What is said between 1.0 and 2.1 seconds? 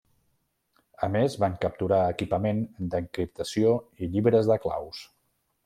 A més van capturar